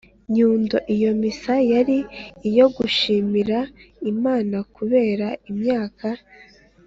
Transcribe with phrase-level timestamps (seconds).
[0.35, 1.97] nyundo iyo missa yari
[2.49, 3.59] iyo gushimira
[4.11, 6.07] imana kubera imyaka